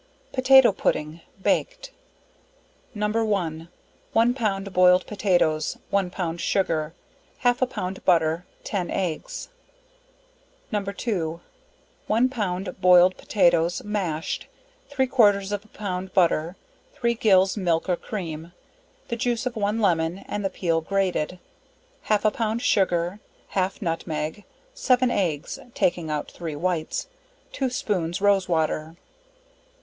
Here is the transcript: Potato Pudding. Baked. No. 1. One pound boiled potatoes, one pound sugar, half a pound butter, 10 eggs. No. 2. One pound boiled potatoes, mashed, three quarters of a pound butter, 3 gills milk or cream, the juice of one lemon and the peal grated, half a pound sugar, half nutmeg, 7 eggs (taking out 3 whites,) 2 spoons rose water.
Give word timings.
Potato 0.33 0.71
Pudding. 0.71 1.21
Baked. 1.39 1.91
No. 2.95 3.07
1. 3.23 3.67
One 4.13 4.33
pound 4.33 4.73
boiled 4.73 5.05
potatoes, 5.05 5.77
one 5.91 6.09
pound 6.09 6.41
sugar, 6.41 6.95
half 7.41 7.61
a 7.61 7.67
pound 7.67 8.03
butter, 8.03 8.43
10 8.63 8.89
eggs. 8.89 9.49
No. 10.71 10.81
2. 10.83 11.39
One 12.07 12.29
pound 12.29 12.81
boiled 12.81 13.15
potatoes, 13.15 13.83
mashed, 13.83 14.47
three 14.89 15.05
quarters 15.05 15.51
of 15.51 15.63
a 15.63 15.67
pound 15.67 16.15
butter, 16.15 16.55
3 16.95 17.13
gills 17.13 17.55
milk 17.55 17.87
or 17.87 17.95
cream, 17.95 18.53
the 19.09 19.15
juice 19.15 19.45
of 19.45 19.55
one 19.55 19.79
lemon 19.79 20.25
and 20.27 20.43
the 20.43 20.49
peal 20.49 20.81
grated, 20.81 21.37
half 22.09 22.25
a 22.25 22.31
pound 22.31 22.63
sugar, 22.63 23.19
half 23.49 23.83
nutmeg, 23.83 24.45
7 24.73 25.11
eggs 25.11 25.59
(taking 25.75 26.09
out 26.09 26.31
3 26.31 26.55
whites,) 26.55 27.07
2 27.51 27.69
spoons 27.69 28.19
rose 28.19 28.49
water. 28.49 28.95